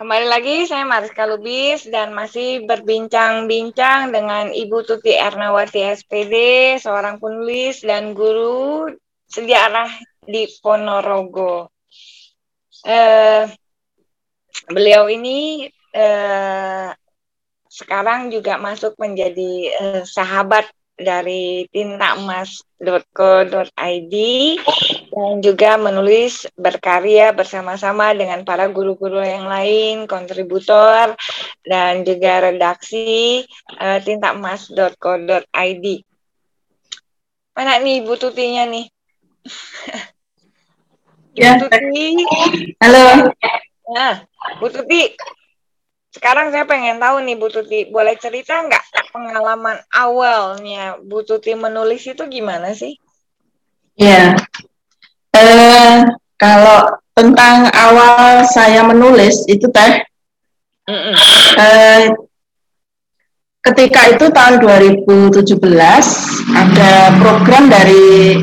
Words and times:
Kembali 0.00 0.32
lagi 0.32 0.64
saya 0.64 0.88
Mariska 0.88 1.28
Lubis 1.28 1.84
dan 1.84 2.16
masih 2.16 2.64
berbincang-bincang 2.64 4.08
dengan 4.08 4.48
Ibu 4.48 4.80
Tuti 4.88 5.12
Ernawati 5.12 5.92
SPD, 5.92 6.34
seorang 6.80 7.20
penulis 7.20 7.84
dan 7.84 8.16
guru 8.16 8.88
sejarah 9.28 9.92
di 10.24 10.48
Ponorogo. 10.64 11.68
Eh, 12.88 13.44
beliau 14.72 15.04
ini 15.12 15.68
eh, 15.92 16.88
sekarang 17.68 18.32
juga 18.32 18.56
masuk 18.56 18.96
menjadi 18.96 19.52
eh, 19.68 20.02
sahabat 20.08 20.64
dari 20.96 21.68
tintaemas.co.id 21.76 24.14
dan 25.20 25.44
juga 25.44 25.76
menulis 25.76 26.48
berkarya 26.56 27.36
bersama-sama 27.36 28.16
dengan 28.16 28.40
para 28.40 28.72
guru-guru 28.72 29.20
yang 29.20 29.44
lain, 29.44 30.08
kontributor 30.08 31.12
dan 31.60 32.00
juga 32.08 32.48
redaksi 32.48 33.44
uh, 33.76 34.00
tintaemas.co.id. 34.00 35.86
Mana 37.52 37.76
nih 37.84 38.00
Ibu 38.00 38.16
Tutinya 38.16 38.64
nih? 38.64 38.88
ya. 41.36 41.60
Tuti. 41.60 42.24
Halo. 42.80 43.28
Nah, 43.92 44.24
Bu 44.56 44.72
Tuti, 44.72 45.12
sekarang 46.16 46.48
saya 46.48 46.64
pengen 46.64 46.96
tahu 46.96 47.20
nih 47.28 47.36
Bu 47.36 47.52
Tuti, 47.52 47.92
boleh 47.92 48.16
cerita 48.16 48.56
nggak 48.56 49.12
pengalaman 49.12 49.84
awalnya 49.92 50.96
Bu 51.04 51.28
Tuti 51.28 51.52
menulis 51.52 52.08
itu 52.08 52.24
gimana 52.24 52.72
sih? 52.72 52.96
Ya, 54.00 54.32
eh, 54.32 54.59
tentang 57.20 57.68
awal 57.68 58.48
saya 58.48 58.80
menulis 58.80 59.44
itu 59.44 59.68
teh, 59.68 60.00
mm 60.88 61.14
eh, 61.60 62.08
ketika 63.60 64.16
itu 64.16 64.32
tahun 64.32 64.64
2017 64.64 65.44
ada 66.56 66.92
program 67.20 67.68
dari 67.68 68.40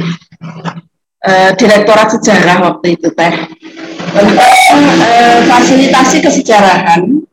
eh, 1.26 1.52
Direktorat 1.58 2.14
Sejarah 2.14 2.58
waktu 2.70 3.02
itu 3.02 3.10
teh 3.18 3.34
tentang 4.14 4.78
eh, 5.02 5.40
fasilitasi 5.50 6.22
kesejarahan 6.22 7.26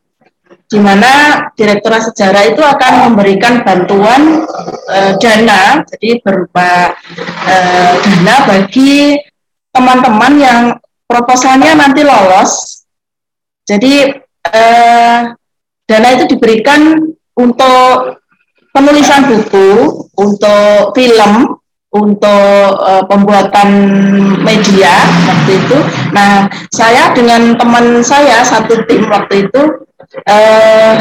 di 0.64 0.80
mana 0.80 1.44
Direktorat 1.52 2.08
Sejarah 2.08 2.50
itu 2.50 2.58
akan 2.64 3.12
memberikan 3.12 3.62
bantuan 3.62 4.42
e, 4.90 4.98
dana, 5.22 5.86
jadi 5.86 6.18
berupa 6.18 6.96
e, 7.46 7.56
dana 8.02 8.36
bagi 8.48 9.14
teman-teman 9.70 10.34
yang 10.40 10.60
proposalnya 11.14 11.78
nanti 11.78 12.02
lolos. 12.02 12.82
Jadi 13.62 14.10
e, 14.50 14.62
dana 15.86 16.08
itu 16.10 16.26
diberikan 16.34 16.98
untuk 17.38 18.18
penulisan 18.74 19.30
buku, 19.30 19.70
untuk 20.18 20.90
film, 20.98 21.62
untuk 21.94 22.66
uh, 22.82 23.06
pembuatan 23.06 23.70
media 24.42 24.90
waktu 25.30 25.62
itu. 25.62 25.78
Nah, 26.10 26.50
saya 26.74 27.14
dengan 27.14 27.54
teman 27.54 28.02
saya 28.02 28.42
satu 28.42 28.82
tim 28.90 29.06
waktu 29.06 29.46
itu 29.46 29.62
uh, 30.26 30.94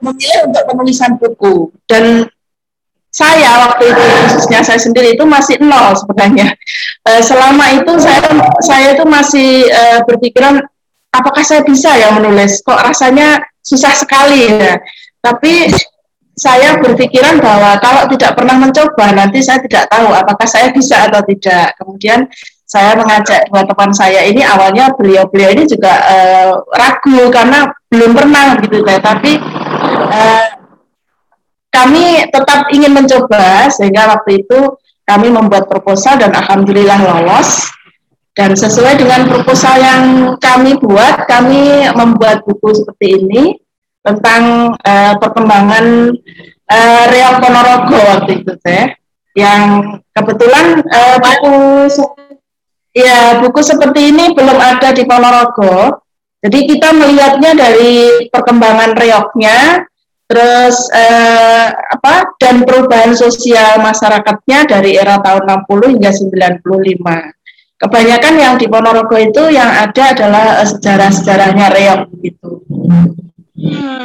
memilih 0.00 0.48
untuk 0.48 0.64
penulisan 0.72 1.20
buku 1.20 1.68
dan 1.84 2.24
saya 3.12 3.68
waktu 3.68 3.92
itu 3.92 4.00
khususnya 4.00 4.64
saya 4.64 4.80
sendiri 4.80 5.12
itu 5.12 5.24
masih 5.28 5.60
nol 5.60 5.92
sebenarnya. 5.92 6.56
Uh, 7.10 7.18
selama 7.26 7.74
itu 7.74 7.92
saya 7.98 8.22
saya 8.62 8.94
itu 8.94 9.02
masih 9.02 9.66
uh, 9.66 9.98
berpikiran 10.06 10.62
apakah 11.10 11.42
saya 11.42 11.66
bisa 11.66 11.90
ya 11.98 12.14
menulis? 12.14 12.62
Kok 12.62 12.86
rasanya 12.86 13.42
susah 13.66 13.90
sekali 13.98 14.46
ya. 14.46 14.78
Tapi 15.18 15.74
saya 16.38 16.78
berpikiran 16.78 17.42
bahwa 17.42 17.76
kalau 17.82 18.06
tidak 18.14 18.38
pernah 18.38 18.56
mencoba 18.56 19.10
nanti 19.10 19.42
saya 19.42 19.58
tidak 19.60 19.90
tahu 19.90 20.14
apakah 20.14 20.46
saya 20.46 20.70
bisa 20.70 21.10
atau 21.10 21.20
tidak. 21.26 21.74
Kemudian 21.82 22.30
saya 22.62 22.94
mengajak 22.94 23.50
dua 23.50 23.66
teman 23.66 23.90
saya 23.90 24.22
ini 24.30 24.46
awalnya 24.46 24.94
beliau-beliau 24.94 25.50
ini 25.50 25.66
juga 25.66 25.90
uh, 26.06 26.62
ragu 26.70 27.26
karena 27.34 27.74
belum 27.90 28.14
pernah 28.14 28.54
gitu 28.62 28.86
ya. 28.86 29.02
Tapi 29.02 29.34
uh, 30.14 30.46
kami 31.74 32.30
tetap 32.30 32.70
ingin 32.70 32.94
mencoba 32.94 33.66
sehingga 33.66 34.14
waktu 34.14 34.46
itu 34.46 34.78
kami 35.10 35.34
membuat 35.34 35.66
proposal 35.66 36.22
dan 36.22 36.30
alhamdulillah 36.30 37.02
lolos. 37.02 37.66
Dan 38.30 38.54
sesuai 38.54 38.94
dengan 38.94 39.26
proposal 39.26 39.74
yang 39.82 40.02
kami 40.38 40.78
buat, 40.78 41.26
kami 41.26 41.90
membuat 41.98 42.46
buku 42.46 42.70
seperti 42.78 43.26
ini 43.26 43.58
tentang 44.06 44.72
uh, 44.80 45.14
perkembangan 45.18 46.14
uh, 46.70 47.04
Reok 47.10 47.36
Ponorogo 47.42 47.98
waktu 48.00 48.40
itu 48.40 48.52
teh 48.64 48.96
yang 49.36 49.98
kebetulan 50.16 50.80
uh, 50.88 51.16
buku 51.20 51.54
ya 52.96 53.44
buku 53.44 53.60
seperti 53.60 54.10
ini 54.10 54.32
belum 54.32 54.56
ada 54.56 54.90
di 54.96 55.04
Ponorogo 55.04 56.00
jadi 56.40 56.58
kita 56.64 56.96
melihatnya 56.96 57.52
dari 57.52 58.26
perkembangan 58.32 58.96
reoknya 58.96 59.84
terus 60.30 60.86
eh, 60.94 61.66
apa 61.74 62.38
dan 62.38 62.62
perubahan 62.62 63.18
sosial 63.18 63.82
masyarakatnya 63.82 64.70
dari 64.70 64.94
era 64.94 65.18
tahun 65.18 65.66
60 65.66 65.98
hingga 65.98 66.10
95 66.62 67.82
kebanyakan 67.82 68.34
yang 68.38 68.54
di 68.54 68.70
Ponorogo 68.70 69.18
itu 69.18 69.50
yang 69.50 69.66
ada 69.66 70.14
adalah 70.14 70.62
sejarah-sejarahnya 70.62 71.66
reok 71.74 72.02
gitu 72.22 72.62
Hmm. 73.60 74.00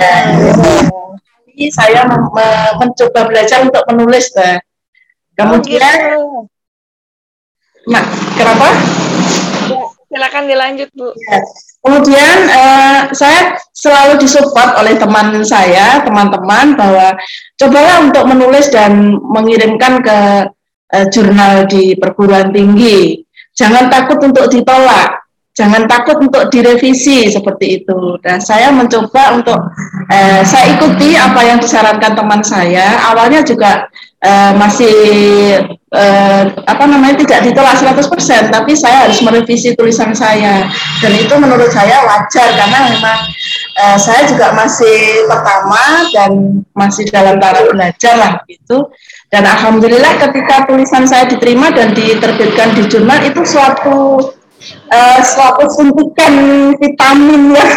Jadi 1.56 1.66
saya 1.72 2.03
mencoba 2.75 3.19
belajar 3.31 3.63
untuk 3.63 3.84
menulis, 3.88 4.28
Mbak. 4.36 4.59
Kemudian, 5.36 5.96
oh, 6.19 6.47
gitu. 6.47 7.92
nah, 7.92 8.03
kenapa? 8.36 8.68
Ya, 9.68 9.84
silakan 10.12 10.44
dilanjut, 10.47 10.90
Bu. 10.96 11.12
Ya. 11.12 11.40
Kemudian 11.85 12.38
uh, 12.50 13.13
saya 13.13 13.53
selalu 13.78 14.18
disupport 14.25 14.81
oleh 14.81 14.97
teman 14.97 15.46
saya, 15.46 16.01
teman-teman 16.01 16.73
bahwa 16.73 17.13
cobalah 17.62 18.01
untuk 18.01 18.25
menulis 18.25 18.73
dan 18.73 19.22
mengirimkan 19.22 20.01
ke 20.01 20.19
uh, 20.90 21.06
jurnal 21.13 21.69
di 21.69 21.94
perguruan 21.94 22.50
tinggi. 22.50 23.22
Jangan 23.53 23.94
takut 23.94 24.18
untuk 24.25 24.50
ditolak 24.50 25.25
jangan 25.56 25.88
takut 25.88 26.19
untuk 26.19 26.51
direvisi 26.51 27.31
seperti 27.31 27.81
itu. 27.81 28.19
Dan 28.19 28.44
saya 28.44 28.69
mencoba 28.75 29.40
untuk 29.40 29.59
eh, 30.12 30.44
saya 30.44 30.75
ikuti 30.75 31.16
apa 31.16 31.41
yang 31.41 31.57
disarankan 31.63 32.13
teman 32.13 32.44
saya. 32.44 33.00
Awalnya 33.16 33.41
juga 33.47 33.88
eh, 34.25 34.52
masih 34.58 34.97
eh, 35.94 36.44
apa 36.66 36.84
namanya 36.90 37.22
tidak 37.22 37.46
ditolak 37.46 37.78
100%, 37.78 38.50
tapi 38.50 38.74
saya 38.74 39.06
harus 39.06 39.22
merevisi 39.22 39.78
tulisan 39.78 40.18
saya. 40.18 40.66
Dan 41.00 41.13
itu 41.13 41.34
menurut 41.38 41.69
saya 41.69 42.02
wajar 42.09 42.50
karena 42.58 42.80
memang 42.90 43.19
eh, 43.78 43.97
saya 44.02 44.25
juga 44.25 44.58
masih 44.58 45.30
pertama 45.30 46.09
dan 46.09 46.31
masih 46.74 47.06
dalam 47.13 47.38
tahap 47.38 47.69
belajar 47.69 48.13
lah 48.18 48.34
gitu. 48.50 48.90
Dan 49.30 49.46
alhamdulillah 49.46 50.18
ketika 50.22 50.66
tulisan 50.66 51.06
saya 51.06 51.30
diterima 51.30 51.69
dan 51.69 51.94
diterbitkan 51.94 52.74
di 52.74 52.88
jurnal 52.90 53.19
itu 53.25 53.42
suatu 53.44 54.31
uh, 54.90 55.19
suatu 55.22 55.66
suntikan 55.69 56.34
vitamin 56.78 57.53
yang 57.53 57.72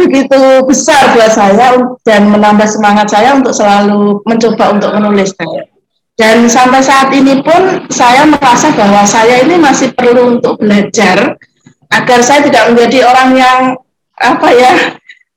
begitu 0.00 0.64
besar 0.64 1.12
buat 1.12 1.32
saya 1.32 1.76
dan 2.06 2.32
menambah 2.32 2.68
semangat 2.68 3.12
saya 3.12 3.36
untuk 3.36 3.52
selalu 3.52 4.24
mencoba 4.24 4.72
untuk 4.72 4.90
menulis. 4.96 5.36
Dan 6.20 6.48
sampai 6.52 6.84
saat 6.84 7.08
ini 7.16 7.40
pun 7.40 7.88
saya 7.88 8.28
merasa 8.28 8.68
bahwa 8.76 9.08
saya 9.08 9.40
ini 9.40 9.56
masih 9.56 9.96
perlu 9.96 10.36
untuk 10.36 10.60
belajar 10.60 11.36
agar 11.90 12.20
saya 12.20 12.44
tidak 12.44 12.72
menjadi 12.72 13.08
orang 13.08 13.30
yang 13.40 13.60
apa 14.20 14.48
ya 14.52 14.72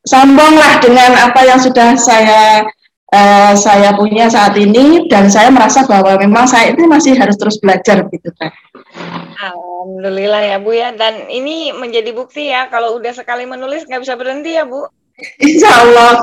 sombong 0.03 0.59
lah 0.59 0.83
dengan 0.83 1.15
apa 1.15 1.39
yang 1.47 1.55
sudah 1.55 1.95
saya 1.95 2.67
uh, 3.15 3.53
saya 3.55 3.95
punya 3.95 4.27
saat 4.27 4.59
ini 4.59 5.07
dan 5.07 5.31
saya 5.31 5.47
merasa 5.53 5.87
bahwa 5.87 6.19
memang 6.19 6.43
saya 6.43 6.75
itu 6.75 6.83
masih 6.83 7.15
harus 7.15 7.39
terus 7.39 7.57
belajar 7.63 8.03
gitu 8.11 8.29
kan. 8.35 8.51
Alhamdulillah 9.39 10.41
ya 10.53 10.57
Bu 10.61 10.71
ya. 10.75 10.89
Dan 10.95 11.27
ini 11.27 11.73
menjadi 11.75 12.13
bukti 12.15 12.49
ya 12.53 12.71
kalau 12.71 12.95
udah 12.97 13.11
sekali 13.11 13.43
menulis 13.43 13.85
nggak 13.89 14.01
bisa 14.01 14.15
berhenti 14.15 14.55
ya 14.55 14.63
Bu. 14.63 14.87
Insya 15.41 15.71
Allah. 15.83 16.19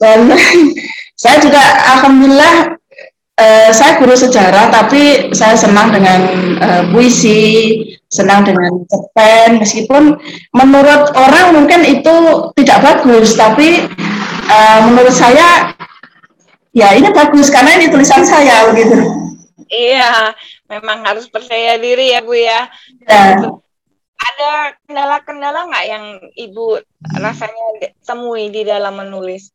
Dan 0.00 0.32
saya 1.22 1.36
juga 1.44 1.60
alhamdulillah 1.98 2.80
eh, 3.36 3.70
saya 3.72 4.00
guru 4.00 4.16
sejarah 4.16 4.72
tapi 4.72 5.32
saya 5.36 5.56
senang 5.56 5.92
dengan 5.92 6.20
eh, 6.60 6.84
puisi, 6.92 7.40
senang 8.08 8.44
dengan 8.48 8.72
cerpen 8.88 9.60
meskipun 9.60 10.16
menurut 10.56 11.12
orang 11.16 11.56
mungkin 11.56 11.84
itu 11.84 12.14
tidak 12.56 12.78
bagus 12.80 13.36
tapi 13.36 13.84
eh, 14.48 14.78
menurut 14.88 15.12
saya 15.12 15.76
ya 16.72 16.94
ini 16.94 17.10
bagus 17.10 17.50
karena 17.50 17.76
ini 17.80 17.92
tulisan 17.92 18.22
saya 18.24 18.70
begitu. 18.70 18.96
Iya, 19.70 20.34
memang 20.70 21.02
harus 21.02 21.26
percaya 21.26 21.74
diri 21.82 22.14
ya 22.14 22.22
Bu 22.22 22.38
ya. 22.38 22.70
ya. 23.04 23.42
ada 24.20 24.76
kendala-kendala 24.86 25.66
nggak 25.66 25.86
yang 25.88 26.04
ibu 26.36 26.78
rasanya 27.18 27.90
temui 28.04 28.52
di 28.52 28.62
dalam 28.62 28.94
menulis? 29.00 29.50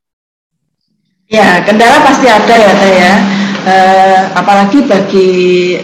Ya, 1.25 1.61
kendala 1.65 2.05
pasti 2.05 2.29
ada 2.29 2.53
ya, 2.53 2.73
Teh 2.77 2.93
ya. 3.01 3.15
Uh, 3.65 4.21
apalagi 4.37 4.85
bagi 4.85 5.31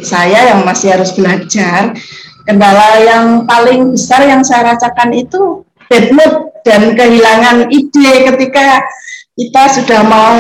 saya 0.06 0.54
yang 0.54 0.62
masih 0.62 0.94
harus 0.94 1.18
belajar, 1.18 1.98
kendala 2.46 3.02
yang 3.02 3.50
paling 3.50 3.98
besar 3.98 4.22
yang 4.22 4.46
saya 4.46 4.78
rasakan 4.78 5.14
itu 5.18 5.66
bad 5.90 6.14
mood 6.14 6.34
dan 6.62 6.94
kehilangan 6.94 7.74
ide 7.74 8.30
ketika 8.30 8.86
kita 9.34 9.64
sudah 9.82 10.02
mau 10.06 10.38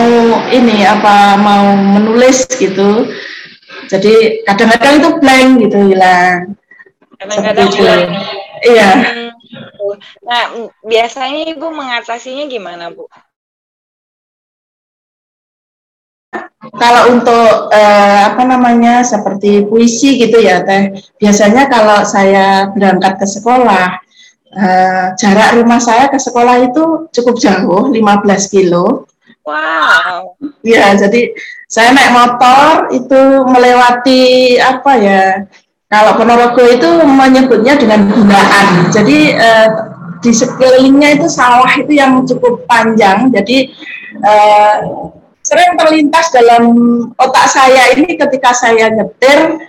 ini 0.54 0.86
apa 0.86 1.40
mau 1.42 1.74
menulis 1.74 2.46
gitu 2.62 3.10
jadi 3.88 4.46
kadang-kadang 4.46 4.94
itu 5.00 5.10
blank 5.18 5.50
gitu 5.64 5.78
hilang. 5.90 6.38
Kadang-kadang 7.18 7.70
hilang 7.74 8.02
iya. 8.66 8.90
Hmm. 8.94 9.30
nah 10.24 10.44
biasanya 10.86 11.52
ibu 11.52 11.68
mengatasinya 11.74 12.46
gimana 12.48 12.94
bu? 12.94 13.10
Kalau 16.62 17.18
untuk 17.18 17.74
eh, 17.74 18.20
apa 18.32 18.44
namanya 18.46 19.02
seperti 19.02 19.66
puisi 19.66 20.22
gitu 20.22 20.38
ya 20.38 20.62
teh. 20.62 20.94
Biasanya 21.18 21.68
kalau 21.68 22.06
saya 22.06 22.70
berangkat 22.72 23.18
ke 23.22 23.28
sekolah 23.28 24.02
Uh, 24.52 25.16
jarak 25.16 25.56
rumah 25.56 25.80
saya 25.80 26.12
ke 26.12 26.20
sekolah 26.20 26.60
itu 26.60 27.08
cukup 27.16 27.40
jauh, 27.40 27.88
15 27.88 28.52
kilo. 28.52 29.08
Wow. 29.42 30.38
Ya, 30.62 30.94
jadi 30.94 31.34
saya 31.66 31.98
naik 31.98 32.14
motor 32.14 32.94
itu 32.94 33.22
melewati 33.50 34.22
apa 34.62 34.92
ya? 35.02 35.24
Kalau 35.92 36.16
Ponorogo 36.16 36.64
itu 36.64 36.88
menyebutnya 37.04 37.76
dengan 37.76 38.08
gunaan. 38.08 38.88
Jadi 38.94 39.36
uh, 39.36 39.70
di 40.22 40.32
sekelilingnya 40.32 41.20
itu 41.20 41.28
sawah 41.28 41.68
itu 41.76 41.92
yang 41.92 42.24
cukup 42.24 42.64
panjang. 42.70 43.28
Jadi 43.34 43.76
uh, 44.24 45.12
sering 45.42 45.76
terlintas 45.76 46.32
dalam 46.32 46.64
otak 47.18 47.50
saya 47.50 47.92
ini 47.98 48.16
ketika 48.16 48.54
saya 48.54 48.94
nyetir 48.94 49.68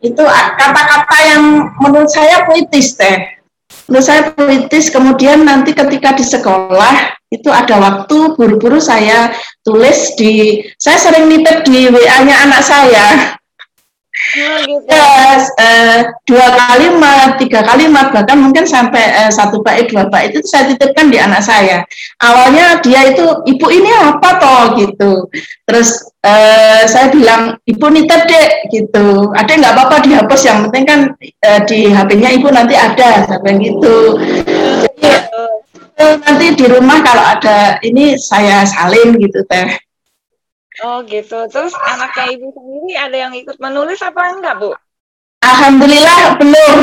itu 0.00 0.22
kata-kata 0.56 1.16
yang 1.28 1.44
menurut 1.76 2.08
saya 2.08 2.48
puitis 2.48 2.96
teh 2.96 3.36
menurut 3.84 4.06
saya 4.06 4.32
politis 4.32 4.88
kemudian 4.88 5.44
nanti 5.44 5.76
ketika 5.76 6.16
di 6.16 6.24
sekolah 6.24 7.19
itu 7.30 7.48
ada 7.48 7.78
waktu 7.78 8.34
buru-buru 8.34 8.82
saya 8.82 9.30
tulis 9.62 10.18
di 10.18 10.66
saya 10.76 10.98
sering 10.98 11.30
nitip 11.30 11.62
di 11.62 11.86
WA-nya 11.86 12.36
anak 12.50 12.62
saya 12.66 13.38
Oh, 14.20 14.58
gitu. 14.68 14.84
Yes, 14.90 15.48
uh, 15.56 16.12
dua 16.28 16.46
kalimat, 16.52 17.40
tiga 17.40 17.64
kalimat, 17.64 18.12
bahkan 18.12 18.36
mungkin 18.36 18.66
sampai 18.68 19.00
uh, 19.16 19.30
satu 19.32 19.64
bait, 19.64 19.88
dua 19.88 20.10
bait 20.10 20.34
itu 20.34 20.44
saya 20.44 20.74
titipkan 20.74 21.08
di 21.08 21.16
anak 21.16 21.40
saya. 21.40 21.86
Awalnya 22.20 22.82
dia 22.84 23.14
itu, 23.14 23.24
ibu 23.48 23.66
ini 23.70 23.90
apa 23.90 24.30
toh 24.36 24.62
gitu. 24.76 25.10
Terus 25.64 26.04
uh, 26.26 26.84
saya 26.84 27.08
bilang, 27.08 27.56
ibu 27.64 27.86
nitip 27.88 28.28
dek 28.28 28.50
gitu. 28.74 29.32
Ada 29.32 29.52
nggak 29.56 29.74
apa-apa 29.78 29.96
dihapus, 30.04 30.42
yang 30.44 30.58
penting 30.68 30.84
kan 30.84 31.00
uh, 31.46 31.60
di 31.64 31.88
HP-nya 31.88 32.30
ibu 32.36 32.48
nanti 32.52 32.74
ada, 32.76 33.24
sampai 33.24 33.56
gitu. 33.62 34.20
Nanti 36.00 36.46
di 36.56 36.66
rumah 36.66 36.98
kalau 37.04 37.24
ada 37.24 37.76
ini 37.84 38.16
saya 38.16 38.64
salin 38.64 39.20
gitu 39.20 39.44
teh. 39.44 39.68
Oh 40.80 41.04
gitu. 41.04 41.44
Terus 41.52 41.76
anaknya 41.76 42.32
ibu 42.32 42.48
sendiri 42.56 42.96
ada 42.96 43.16
yang 43.28 43.32
ikut 43.36 43.60
menulis 43.60 44.00
apa 44.00 44.32
enggak 44.32 44.56
bu? 44.56 44.72
Alhamdulillah 45.44 46.40
belum. 46.40 46.78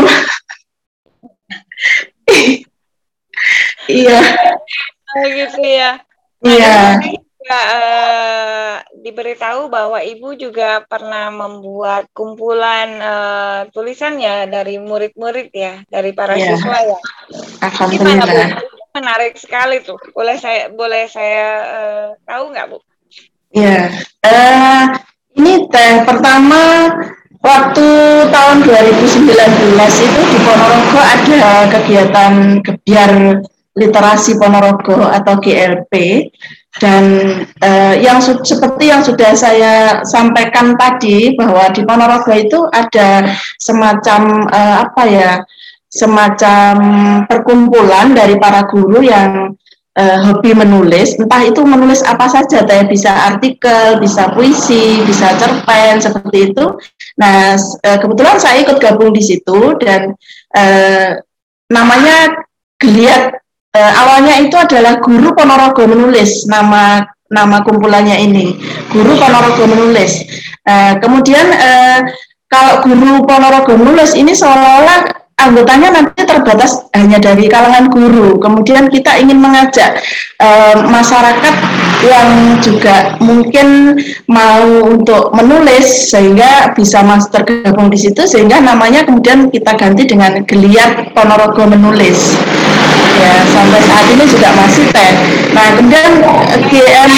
iya. 3.90 4.20
Oh 5.18 5.26
gitu 5.26 5.62
ya. 5.66 5.92
Iya. 6.46 7.02
Juga, 7.02 7.60
uh, 7.74 8.76
diberitahu 9.02 9.72
bahwa 9.72 10.04
ibu 10.04 10.36
juga 10.36 10.84
pernah 10.86 11.32
membuat 11.32 12.12
kumpulan 12.12 12.90
uh, 13.00 13.60
tulisan 13.72 14.20
ya 14.20 14.44
dari 14.46 14.78
murid-murid 14.78 15.50
ya, 15.56 15.82
dari 15.88 16.12
para 16.12 16.36
yeah. 16.36 16.54
siswa 16.54 16.78
ya. 16.86 16.98
Alhamdulillah. 17.64 18.28
Gimana, 18.28 18.62
bu? 18.62 18.77
Menarik 18.98 19.38
sekali 19.38 19.86
tuh. 19.86 20.02
Boleh 20.12 20.42
saya 20.42 20.74
boleh 20.74 21.06
saya 21.06 21.46
uh, 21.70 22.08
tahu 22.26 22.50
nggak 22.50 22.66
bu? 22.74 22.78
Ya, 23.54 23.94
uh, 24.26 24.84
ini 25.38 25.70
teh 25.70 26.04
pertama 26.04 26.92
waktu 27.40 27.88
tahun 28.34 28.58
2019 28.66 29.30
itu 29.78 30.22
di 30.34 30.40
Ponorogo 30.42 31.00
ada 31.00 31.70
kegiatan 31.70 32.34
kebiar 32.66 33.12
literasi 33.78 34.42
Ponorogo 34.42 35.06
atau 35.06 35.38
GLP 35.38 36.26
dan 36.78 37.06
uh, 37.62 37.96
yang 37.98 38.22
seperti 38.22 38.90
yang 38.90 39.02
sudah 39.02 39.34
saya 39.34 40.02
sampaikan 40.06 40.78
tadi 40.78 41.34
bahwa 41.38 41.70
di 41.74 41.82
Ponorogo 41.86 42.34
itu 42.34 42.66
ada 42.74 43.26
semacam 43.62 44.46
uh, 44.50 44.76
apa 44.86 45.04
ya 45.06 45.32
semacam 45.88 46.76
perkumpulan 47.26 48.12
dari 48.12 48.36
para 48.36 48.68
guru 48.68 49.00
yang 49.04 49.56
uh, 49.98 50.18
hobi 50.30 50.54
menulis, 50.54 51.18
entah 51.18 51.42
itu 51.42 51.64
menulis 51.66 52.06
apa 52.06 52.30
saja, 52.30 52.62
teh 52.64 52.84
bisa 52.86 53.34
artikel, 53.34 53.98
bisa 53.98 54.30
puisi, 54.36 55.02
bisa 55.08 55.34
cerpen 55.40 55.98
seperti 55.98 56.54
itu. 56.54 56.66
Nah, 57.18 57.58
uh, 57.58 57.98
kebetulan 57.98 58.38
saya 58.38 58.62
ikut 58.62 58.78
gabung 58.78 59.12
di 59.16 59.24
situ 59.26 59.76
dan 59.82 60.14
uh, 60.54 61.10
namanya 61.74 62.46
Geliat. 62.78 63.34
Uh, 63.74 63.94
awalnya 64.06 64.42
itu 64.42 64.54
adalah 64.54 65.02
Guru 65.02 65.34
Ponorogo 65.34 65.86
menulis 65.86 66.46
nama 66.46 67.02
nama 67.28 67.66
kumpulannya 67.66 68.22
ini, 68.22 68.54
Guru 68.94 69.18
Ponorogo 69.18 69.66
menulis. 69.66 70.22
Uh, 70.62 70.94
kemudian 71.02 71.46
uh, 71.52 72.00
kalau 72.48 72.86
Guru 72.86 73.26
Ponorogo 73.26 73.74
menulis 73.76 74.14
ini 74.14 74.38
seolah-olah 74.38 75.17
anggotanya 75.38 75.94
nanti 75.94 76.26
terbatas 76.26 76.90
hanya 76.98 77.22
dari 77.22 77.46
kalangan 77.46 77.94
guru. 77.94 78.42
Kemudian 78.42 78.90
kita 78.90 79.22
ingin 79.22 79.38
mengajak 79.38 80.02
uh, 80.42 80.82
masyarakat 80.90 81.56
yang 82.06 82.58
juga 82.62 83.18
mungkin 83.22 83.98
mau 84.30 84.66
untuk 84.86 85.34
menulis 85.34 86.10
sehingga 86.10 86.74
bisa 86.74 87.02
masuk 87.06 87.34
tergabung 87.42 87.90
di 87.90 87.98
situ 87.98 88.26
sehingga 88.26 88.62
namanya 88.62 89.06
kemudian 89.06 89.50
kita 89.54 89.78
ganti 89.78 90.10
dengan 90.10 90.42
Geliat 90.46 91.14
Ponorogo 91.14 91.70
menulis. 91.70 92.38
Ya, 93.18 93.34
sampai 93.50 93.82
saat 93.82 94.06
ini 94.14 94.24
juga 94.30 94.50
masih 94.54 94.86
teh. 94.94 95.12
Nah, 95.58 95.68
kemudian 95.74 96.22
GM 96.70 97.12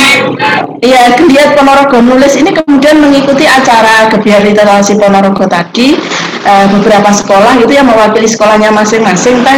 ya 0.80 1.12
Geliat 1.20 1.60
Ponorogo 1.60 2.00
menulis 2.00 2.40
ini 2.40 2.56
kemudian 2.56 3.04
mengikuti 3.04 3.44
acara 3.44 4.08
Gebiar 4.08 4.48
Literasi 4.48 4.96
Ponorogo 4.96 5.44
tadi 5.44 6.00
uh, 6.48 6.66
beberapa 6.72 7.12
sekolah 7.12 7.60
itu 7.60 7.76
yang 7.76 7.92
mewakili 7.92 8.32
sekolahnya 8.32 8.72
masing-masing 8.72 9.44
teh 9.44 9.58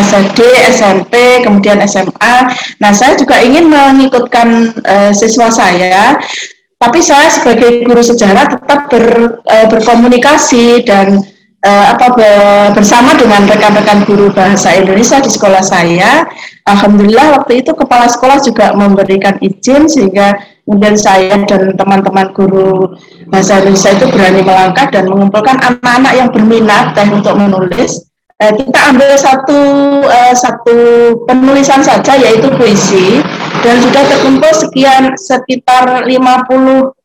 SD, 0.00 0.40
SMP, 0.72 1.44
kemudian 1.44 1.76
SMA. 1.84 2.34
Nah, 2.80 2.90
saya 2.96 3.12
juga 3.20 3.44
ingin 3.44 3.68
mengikutkan 3.68 4.72
uh, 4.80 5.12
siswa 5.12 5.52
saya 5.52 6.16
tapi 6.82 6.98
saya 6.98 7.30
sebagai 7.30 7.86
guru 7.86 8.02
sejarah 8.02 8.58
tetap 8.58 8.90
ber, 8.90 9.38
uh, 9.46 9.66
berkomunikasi 9.70 10.82
dan 10.82 11.22
uh, 11.62 11.84
apa 11.94 12.06
bersama 12.74 13.14
dengan 13.14 13.46
rekan-rekan 13.46 14.04
guru 14.04 14.30
bahasa 14.34 14.74
Indonesia 14.74 15.22
di 15.22 15.30
sekolah 15.30 15.62
saya. 15.62 16.26
Alhamdulillah 16.62 17.42
waktu 17.42 17.66
itu 17.66 17.74
kepala 17.74 18.06
sekolah 18.06 18.38
juga 18.42 18.70
memberikan 18.74 19.34
izin 19.42 19.90
sehingga 19.90 20.38
kemudian 20.62 20.94
saya 20.94 21.42
dan 21.42 21.74
teman-teman 21.74 22.30
guru 22.30 22.94
bahasa 23.26 23.58
Indonesia 23.62 23.90
itu 23.90 24.06
berani 24.14 24.42
melangkah 24.46 24.86
dan 24.94 25.10
mengumpulkan 25.10 25.58
anak-anak 25.58 26.12
yang 26.14 26.28
berminat 26.30 26.94
teh 26.94 27.06
untuk 27.10 27.34
menulis 27.34 28.06
eh, 28.38 28.52
kita 28.54 28.78
ambil 28.94 29.10
satu 29.18 29.58
eh, 30.06 30.34
satu 30.38 30.78
penulisan 31.26 31.82
saja 31.82 32.14
yaitu 32.14 32.46
puisi 32.54 33.18
dan 33.66 33.82
sudah 33.82 34.02
terkumpul 34.06 34.52
sekian 34.54 35.18
sekitar 35.18 36.06
50 36.06 37.01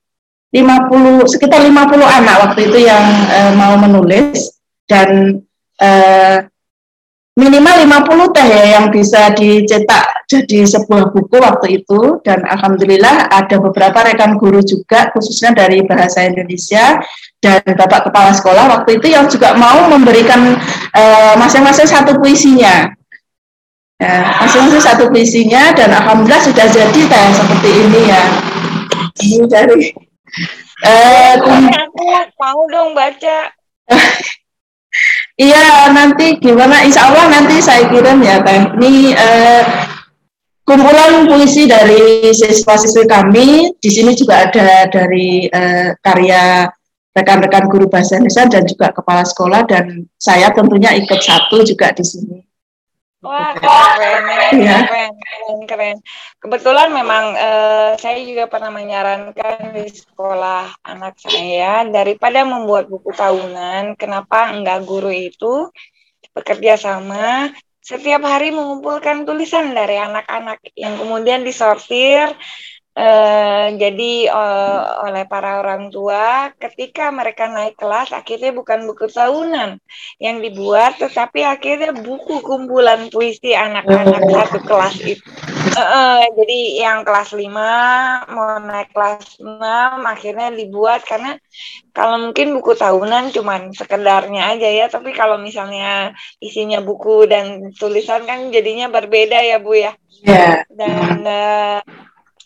50 0.51 1.27
sekitar 1.27 1.59
50 1.59 1.75
anak 1.99 2.35
waktu 2.47 2.71
itu 2.71 2.87
yang 2.87 3.05
eh, 3.27 3.53
mau 3.55 3.75
menulis. 3.75 4.55
Dan 4.87 5.43
eh, 5.83 6.39
minimal 7.37 7.75
50 7.85 8.33
teh 8.33 8.47
ya 8.49 8.63
yang 8.79 8.85
bisa 8.89 9.29
dicetak 9.35 10.25
jadi 10.31 10.63
sebuah 10.63 11.11
buku 11.11 11.35
waktu 11.37 11.83
itu. 11.83 12.23
Dan 12.23 12.47
alhamdulillah 12.47 13.27
ada 13.27 13.59
beberapa 13.59 14.07
rekan 14.07 14.39
guru 14.39 14.63
juga 14.63 15.11
khususnya 15.11 15.51
dari 15.51 15.83
bahasa 15.83 16.23
Indonesia 16.23 16.97
dan 17.43 17.61
Bapak 17.67 18.09
Kepala 18.09 18.31
Sekolah 18.33 18.65
waktu 18.79 18.97
itu 18.97 19.07
yang 19.11 19.27
juga 19.27 19.53
mau 19.59 19.91
memberikan 19.91 20.55
eh, 20.95 21.35
masing-masing 21.35 21.85
uh, 21.85 21.93
satu 21.99 22.11
puisinya. 22.17 22.95
Ya, 23.97 24.29
masing-masing 24.45 24.81
satu 24.81 25.09
puisinya 25.09 25.73
dan 25.73 25.89
alhamdulillah 25.89 26.41
sudah 26.41 26.69
jadi 26.69 27.01
teh 27.01 27.27
seperti 27.35 27.69
ini 27.75 28.01
ya. 28.07 28.23
Ini 29.17 29.45
dari 29.49 30.06
uh, 30.85 31.33
aku 31.39 32.03
mau 32.37 32.61
dong 32.69 32.91
baca 32.93 33.51
Iya, 35.37 35.93
nanti 35.93 36.41
gimana? 36.41 36.81
Insya 36.81 37.13
Allah 37.13 37.29
nanti 37.29 37.61
saya 37.61 37.85
kirim 37.93 38.25
ya, 38.25 38.41
Teh. 38.41 38.73
Ini 38.73 39.13
eh, 39.13 39.61
kumpulan 40.65 41.29
puisi 41.29 41.69
dari 41.69 42.33
siswa-siswi 42.33 43.05
kami. 43.05 43.69
Di 43.77 43.89
sini 43.93 44.17
juga 44.17 44.49
ada 44.49 44.89
dari 44.89 45.45
eh, 45.45 45.93
karya 46.01 46.65
rekan-rekan 47.13 47.69
guru 47.69 47.85
bahasa 47.85 48.17
Indonesia 48.17 48.49
dan 48.49 48.65
juga 48.65 48.89
kepala 48.93 49.21
sekolah 49.25 49.61
dan 49.69 50.09
saya 50.17 50.49
tentunya 50.53 50.97
ikut 50.97 51.21
satu 51.21 51.61
juga 51.61 51.93
di 51.93 52.01
sini. 52.01 52.46
Wah 53.27 53.51
keren, 53.59 54.23
ya. 54.63 54.87
keren, 54.87 55.11
keren, 55.19 55.57
keren. 55.67 55.97
Kebetulan 56.39 56.89
memang 56.95 57.35
eh, 57.35 57.91
saya 57.99 58.23
juga 58.23 58.47
pernah 58.47 58.71
menyarankan 58.71 59.75
di 59.75 59.91
sekolah 59.91 60.79
anak 60.87 61.19
saya 61.19 61.83
daripada 61.91 62.47
membuat 62.47 62.87
buku 62.87 63.11
tahunan, 63.11 63.99
kenapa 63.99 64.55
enggak 64.55 64.87
guru 64.87 65.11
itu 65.11 65.67
bekerja 66.31 66.79
sama 66.79 67.51
setiap 67.83 68.19
hari 68.23 68.51
mengumpulkan 68.51 69.23
tulisan 69.23 69.71
dari 69.71 69.95
anak-anak 69.95 70.59
yang 70.75 70.99
kemudian 70.99 71.43
disortir 71.43 72.31
Uh, 72.97 73.77
jadi 73.77 74.25
uh, 74.33 75.05
oleh 75.05 75.29
para 75.29 75.61
orang 75.61 75.93
tua 75.93 76.49
ketika 76.57 77.13
mereka 77.13 77.45
naik 77.45 77.77
kelas 77.77 78.09
akhirnya 78.09 78.49
bukan 78.57 78.89
buku 78.89 79.05
tahunan 79.05 79.77
yang 80.17 80.41
dibuat 80.41 80.97
tetapi 80.97 81.45
akhirnya 81.45 81.93
buku 81.93 82.41
kumpulan 82.41 83.05
puisi 83.13 83.53
anak-anak 83.53 84.17
oh. 84.25 84.33
satu 84.33 84.59
kelas 84.65 84.97
itu 85.05 85.21
uh, 85.77 86.25
jadi 86.41 86.59
yang 86.89 87.05
kelas 87.05 87.37
5 87.37 87.45
mau 88.33 88.57
naik 88.65 88.89
kelas 88.89 89.45
6 89.45 89.45
akhirnya 90.01 90.49
dibuat 90.57 91.05
karena 91.05 91.37
kalau 91.93 92.29
mungkin 92.29 92.57
buku 92.57 92.73
tahunan 92.73 93.29
cuman 93.29 93.77
sekedarnya 93.77 94.57
aja 94.57 94.69
ya 94.73 94.85
tapi 94.89 95.13
kalau 95.13 95.37
misalnya 95.37 96.17
isinya 96.41 96.81
buku 96.81 97.29
dan 97.29 97.69
tulisan 97.77 98.25
kan 98.25 98.49
jadinya 98.49 98.89
berbeda 98.89 99.37
ya 99.45 99.61
Bu 99.61 99.77
ya 99.77 99.93
yeah. 100.25 100.65
dan 100.73 101.21
uh, 101.21 101.79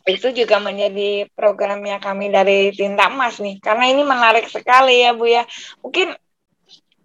itu 0.08 0.34
juga 0.34 0.58
menjadi 0.58 1.29
programnya 1.34 2.01
kami 2.01 2.34
dari 2.34 2.74
Tinta 2.74 3.10
Emas 3.10 3.38
nih. 3.38 3.62
Karena 3.62 3.86
ini 3.89 4.01
menarik 4.01 4.50
sekali 4.50 5.05
ya 5.05 5.12
Bu 5.13 5.25
ya. 5.29 5.43
Mungkin 5.84 6.13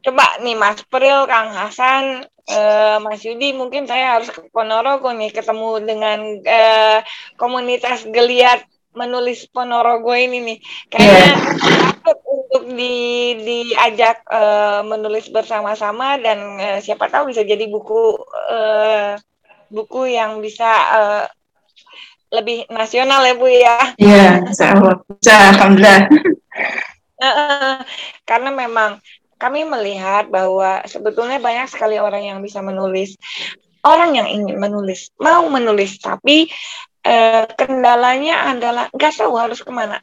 coba 0.06 0.24
nih 0.40 0.56
Mas 0.56 0.80
Pril 0.86 1.26
Kang 1.26 1.50
Hasan 1.50 2.24
eh, 2.46 2.96
Mas 3.02 3.20
Yudi 3.26 3.50
mungkin 3.58 3.90
saya 3.90 4.18
harus 4.18 4.30
ke 4.30 4.46
Ponorogo 4.54 5.10
nih 5.10 5.34
ketemu 5.34 5.70
dengan 5.82 6.18
eh, 6.46 7.00
komunitas 7.34 8.06
geliat 8.06 8.62
menulis 8.96 9.44
Ponorogo 9.52 10.16
ini 10.16 10.38
nih. 10.40 10.58
Kayaknya 10.88 11.34
takut 12.00 12.18
untuk 12.24 12.62
di 12.72 12.96
diajak 13.44 14.24
uh, 14.30 14.80
menulis 14.86 15.28
bersama-sama 15.28 16.16
dan 16.16 16.38
uh, 16.56 16.78
siapa 16.80 17.12
tahu 17.12 17.28
bisa 17.30 17.44
jadi 17.44 17.68
buku 17.68 18.16
uh, 18.48 19.20
buku 19.68 20.16
yang 20.16 20.40
bisa 20.40 20.70
uh, 20.94 21.24
lebih 22.32 22.66
nasional 22.70 23.22
ya 23.22 23.34
Bu 23.38 23.46
ya. 23.46 23.78
Iya, 23.96 24.26
bisa, 24.46 24.74
alhamdulillah. 25.54 26.00
Karena 28.28 28.50
memang 28.52 28.98
kami 29.36 29.68
melihat 29.68 30.32
bahwa 30.32 30.80
sebetulnya 30.88 31.36
banyak 31.36 31.68
sekali 31.68 32.00
orang 32.00 32.24
yang 32.24 32.38
bisa 32.40 32.64
menulis, 32.64 33.16
orang 33.84 34.16
yang 34.16 34.28
ingin 34.32 34.56
menulis, 34.56 35.12
mau 35.20 35.44
menulis, 35.46 36.00
tapi 36.00 36.48
eh, 37.04 37.44
kendalanya 37.54 38.50
adalah 38.56 38.88
nggak 38.90 39.12
tahu 39.12 39.36
harus 39.36 39.60
ke 39.60 39.70
mana, 39.70 40.00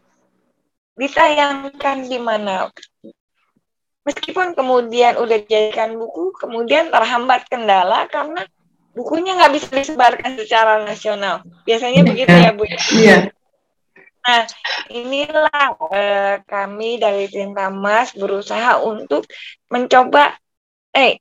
ditayangkan 0.96 2.08
di 2.08 2.20
mana. 2.22 2.70
Meskipun 4.03 4.51
kemudian 4.51 5.15
udah 5.15 5.38
dijadikan 5.48 5.96
buku, 5.96 6.36
kemudian 6.36 6.92
terhambat 6.92 7.48
kendala 7.48 8.03
karena 8.12 8.44
bukunya 8.94 9.34
nggak 9.36 9.54
bisa 9.54 9.68
disebarkan 9.74 10.38
secara 10.38 10.86
nasional. 10.86 11.42
Biasanya 11.66 12.02
ya, 12.02 12.08
begitu 12.08 12.34
ya 12.34 12.52
Bu. 12.54 12.64
Iya. 12.94 13.18
Nah, 14.24 14.44
inilah 14.88 15.68
eh, 15.92 16.36
kami 16.48 16.96
dari 16.96 17.28
Tinta 17.28 17.68
Mas 17.68 18.16
berusaha 18.16 18.80
untuk 18.80 19.28
mencoba, 19.68 20.32
eh, 20.96 21.20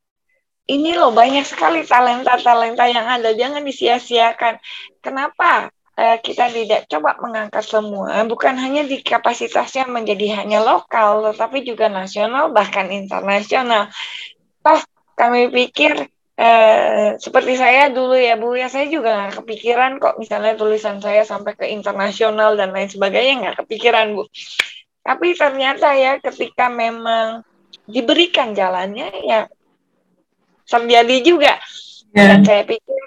ini 0.71 0.95
loh 0.95 1.11
banyak 1.11 1.43
sekali 1.43 1.83
talenta-talenta 1.83 2.87
yang 2.87 3.03
ada, 3.11 3.35
jangan 3.35 3.67
disia-siakan. 3.67 4.63
Kenapa 5.03 5.75
eh, 5.99 6.23
kita 6.23 6.47
tidak 6.55 6.87
coba 6.87 7.19
mengangkat 7.19 7.67
semua, 7.67 8.23
bukan 8.23 8.55
hanya 8.55 8.87
di 8.87 9.03
kapasitasnya 9.03 9.91
menjadi 9.91 10.39
hanya 10.39 10.63
lokal, 10.63 11.27
tetapi 11.35 11.67
juga 11.67 11.91
nasional 11.91 12.55
bahkan 12.55 12.87
internasional. 12.87 13.91
Toh 14.63 14.79
kami 15.19 15.51
pikir 15.51 16.07
eh, 16.37 17.17
seperti 17.21 17.55
saya 17.61 17.93
dulu 17.93 18.17
ya 18.17 18.41
Bu 18.41 18.57
ya 18.57 18.73
saya 18.73 18.89
juga 18.89 19.13
nggak 19.17 19.45
kepikiran 19.45 19.93
kok 20.01 20.17
misalnya 20.17 20.57
tulisan 20.57 20.99
saya 20.99 21.23
sampai 21.29 21.53
ke 21.57 21.67
internasional 21.69 22.57
dan 22.57 22.73
lain 22.73 22.89
sebagainya 22.89 23.35
nggak 23.43 23.57
kepikiran 23.65 24.17
Bu 24.17 24.25
tapi 25.03 25.35
ternyata 25.35 25.93
ya 25.99 26.23
ketika 26.23 26.71
memang 26.71 27.43
diberikan 27.85 28.55
jalannya 28.55 29.11
ya 29.27 29.51
terjadi 30.65 31.17
juga 31.27 31.53
yeah. 32.15 32.29
dan 32.33 32.41
saya 32.47 32.63
pikir 32.65 33.03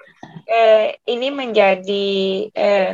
eh, 0.46 1.00
ini 1.10 1.34
menjadi 1.34 2.08
eh, 2.54 2.90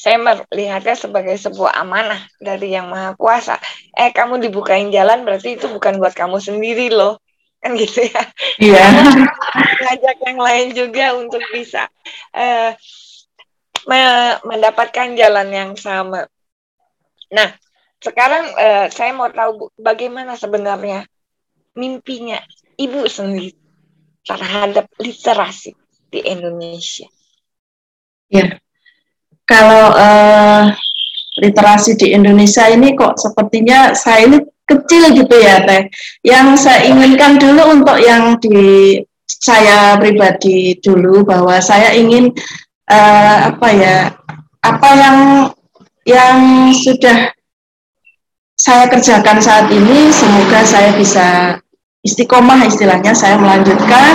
saya 0.00 0.16
melihatnya 0.16 0.96
sebagai 0.96 1.36
sebuah 1.36 1.76
amanah 1.76 2.24
dari 2.40 2.72
yang 2.72 2.88
maha 2.88 3.12
kuasa. 3.20 3.60
Eh 3.92 4.08
kamu 4.16 4.40
dibukain 4.40 4.88
jalan 4.88 5.28
berarti 5.28 5.60
itu 5.60 5.68
bukan 5.68 6.00
buat 6.00 6.16
kamu 6.16 6.40
sendiri 6.40 6.88
loh 6.88 7.20
kan 7.60 7.76
gitu 7.80 8.00
ya. 8.08 8.22
Iya. 8.58 8.84
Ngajak 9.84 10.16
yang 10.24 10.40
lain 10.40 10.66
juga 10.72 11.06
untuk 11.16 11.44
bisa 11.52 11.86
uh, 12.34 12.72
me 13.88 14.00
mendapatkan 14.44 15.16
jalan 15.16 15.48
yang 15.52 15.70
sama. 15.76 16.26
Nah, 17.30 17.48
sekarang 18.00 18.44
uh, 18.56 18.86
saya 18.90 19.12
mau 19.12 19.28
tahu 19.30 19.50
Bu, 19.56 19.64
bagaimana 19.76 20.34
sebenarnya 20.34 21.06
mimpinya 21.76 22.40
Ibu 22.80 23.04
sendiri 23.06 23.52
terhadap 24.24 24.88
literasi 24.96 25.76
di 26.08 26.20
Indonesia. 26.24 27.06
Ya, 28.32 28.56
kalau 29.44 29.92
uh, 29.92 30.72
literasi 31.38 31.98
di 32.00 32.16
Indonesia 32.16 32.66
ini 32.72 32.96
kok 32.96 33.20
sepertinya 33.20 33.92
saya 33.92 34.26
ini 34.26 34.38
kecil 34.70 35.10
gitu 35.18 35.36
ya 35.36 35.66
teh. 35.66 35.90
Yang 36.22 36.46
saya 36.62 36.86
inginkan 36.86 37.42
dulu 37.42 37.82
untuk 37.82 37.98
yang 37.98 38.38
di 38.38 39.02
saya 39.26 39.98
pribadi 39.98 40.78
dulu 40.78 41.26
bahwa 41.26 41.58
saya 41.58 41.94
ingin 41.94 42.30
uh, 42.90 43.36
apa 43.54 43.68
ya 43.70 43.96
apa 44.60 44.88
yang 44.98 45.18
yang 46.04 46.38
sudah 46.74 47.32
saya 48.60 48.84
kerjakan 48.92 49.40
saat 49.40 49.72
ini 49.72 50.12
semoga 50.12 50.60
saya 50.66 50.92
bisa 50.92 51.56
istiqomah 52.04 52.68
istilahnya 52.68 53.16
saya 53.16 53.40
melanjutkan 53.40 54.12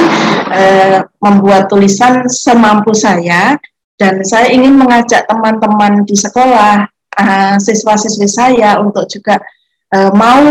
uh, 0.54 0.98
membuat 1.22 1.66
tulisan 1.72 2.30
semampu 2.30 2.94
saya 2.94 3.58
dan 3.98 4.22
saya 4.22 4.52
ingin 4.54 4.78
mengajak 4.78 5.26
teman-teman 5.26 6.06
di 6.06 6.14
sekolah 6.14 6.86
uh, 7.18 7.56
siswa-siswi 7.58 8.30
saya 8.30 8.78
untuk 8.78 9.10
juga 9.10 9.42
uh, 9.96 10.12
mau, 10.12 10.44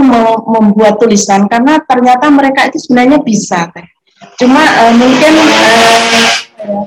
membuat 0.57 0.97
tulisan 0.97 1.45
karena 1.45 1.77
ternyata 1.85 2.33
mereka 2.33 2.73
itu 2.73 2.81
sebenarnya 2.81 3.21
bisa. 3.21 3.69
Cuma 4.41 4.63
uh, 4.65 4.95
mungkin 4.97 5.35
uh, 6.65 6.85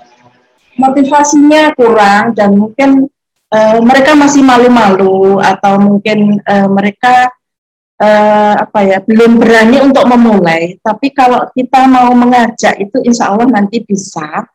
motivasinya 0.77 1.77
kurang 1.77 2.33
dan 2.33 2.57
mungkin 2.57 3.05
uh, 3.53 3.79
mereka 3.85 4.17
masih 4.17 4.41
malu-malu 4.41 5.37
atau 5.41 5.77
mungkin 5.77 6.41
uh, 6.41 6.69
mereka 6.69 7.29
uh, 8.01 8.53
apa 8.65 8.79
ya 8.85 8.97
belum 9.05 9.37
berani 9.37 9.77
untuk 9.85 10.05
memulai. 10.09 10.81
Tapi 10.81 11.13
kalau 11.13 11.45
kita 11.53 11.85
mau 11.85 12.09
mengajak 12.17 12.77
itu 12.81 12.97
insya 13.05 13.33
Allah 13.33 13.47
nanti 13.49 13.85
bisa. 13.85 14.45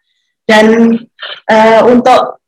Dan 0.42 0.98
uh, 1.46 1.80
untuk 1.86 2.41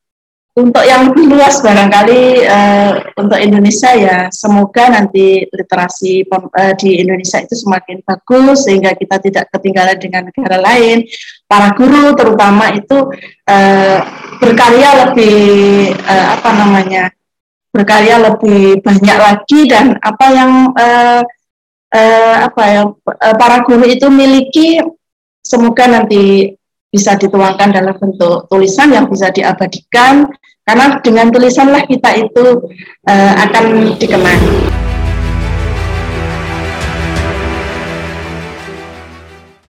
untuk 0.54 0.86
yang 0.86 1.10
lebih 1.10 1.34
luas 1.34 1.58
barangkali 1.58 2.46
uh, 2.46 2.90
untuk 3.18 3.42
Indonesia 3.42 3.90
ya 3.90 4.30
semoga 4.30 4.86
nanti 4.86 5.42
literasi 5.50 6.22
uh, 6.30 6.72
di 6.78 7.02
Indonesia 7.02 7.42
itu 7.42 7.58
semakin 7.58 8.06
bagus 8.06 8.62
sehingga 8.62 8.94
kita 8.94 9.18
tidak 9.18 9.50
ketinggalan 9.50 9.98
dengan 9.98 10.30
negara 10.30 10.62
lain. 10.62 11.10
Para 11.50 11.74
guru 11.74 12.14
terutama 12.14 12.70
itu 12.70 13.10
uh, 13.50 13.98
berkarya 14.38 15.10
lebih 15.10 15.38
uh, 16.06 16.26
apa 16.38 16.50
namanya 16.54 17.10
berkarya 17.74 18.22
lebih 18.22 18.78
banyak 18.78 19.18
lagi 19.18 19.60
dan 19.66 19.98
apa 19.98 20.26
yang 20.30 20.70
uh, 20.70 21.22
uh, 21.90 22.36
apa 22.46 22.62
ya 22.62 22.82
para 23.34 23.66
guru 23.66 23.90
itu 23.90 24.06
miliki 24.06 24.78
semoga 25.42 25.90
nanti 25.90 26.54
bisa 26.94 27.18
dituangkan 27.18 27.74
dalam 27.74 27.98
bentuk 27.98 28.46
tulisan 28.46 28.94
yang 28.94 29.10
bisa 29.10 29.34
diabadikan 29.34 30.30
karena 30.62 31.02
dengan 31.02 31.34
tulisanlah 31.34 31.82
kita 31.90 32.22
itu 32.22 32.70
uh, 33.10 33.32
akan 33.50 33.98
dikenang. 33.98 34.38